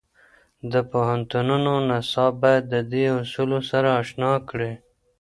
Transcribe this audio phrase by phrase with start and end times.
[0.71, 4.71] د پوهنتونو نصاب باید د دې اصولو سره اشنا کړي.